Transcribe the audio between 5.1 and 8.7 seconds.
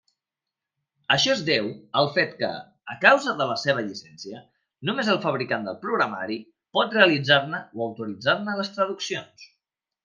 el fabricant del programari pot realitzar-ne o autoritzar-ne